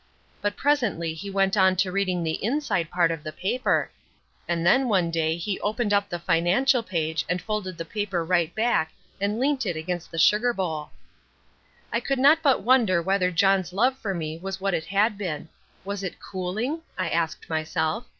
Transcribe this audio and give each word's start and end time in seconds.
But 0.41 0.55
presently 0.57 1.13
he 1.13 1.29
went 1.29 1.55
on 1.55 1.75
to 1.75 1.91
reading 1.91 2.23
the 2.23 2.43
inside 2.43 2.89
part 2.89 3.11
of 3.11 3.21
the 3.23 3.31
paper, 3.31 3.91
and 4.47 4.65
then 4.65 4.89
one 4.89 5.11
day 5.11 5.37
he 5.37 5.59
opened 5.59 5.93
up 5.93 6.09
the 6.09 6.17
financial 6.17 6.81
page 6.81 7.23
and 7.29 7.39
folded 7.39 7.77
the 7.77 7.85
paper 7.85 8.25
right 8.25 8.51
back 8.55 8.91
and 9.19 9.39
leant 9.39 9.67
it 9.67 9.75
against 9.75 10.09
the 10.09 10.17
sugar 10.17 10.53
bowl. 10.53 10.89
I 11.93 11.99
could 11.99 12.17
not 12.17 12.39
but 12.41 12.63
wonder 12.63 12.99
whether 12.99 13.29
John's 13.29 13.73
love 13.73 13.95
for 13.95 14.15
me 14.15 14.39
was 14.39 14.59
what 14.59 14.73
it 14.73 14.85
had 14.85 15.19
been. 15.19 15.49
Was 15.85 16.01
it 16.01 16.19
cooling? 16.19 16.81
I 16.97 17.07
asked 17.09 17.47
myself. 17.47 18.07